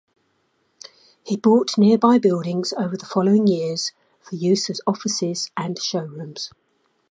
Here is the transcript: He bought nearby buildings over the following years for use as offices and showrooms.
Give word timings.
He 1.23 1.37
bought 1.37 1.77
nearby 1.77 2.17
buildings 2.17 2.73
over 2.73 2.97
the 2.97 3.05
following 3.05 3.45
years 3.45 3.91
for 4.19 4.33
use 4.33 4.67
as 4.71 4.81
offices 4.87 5.51
and 5.55 5.77
showrooms. 5.79 6.49